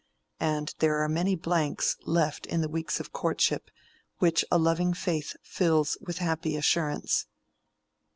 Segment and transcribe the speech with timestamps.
[0.39, 3.69] And there are many blanks left in the weeks of courtship
[4.17, 7.27] which a loving faith fills with happy assurance.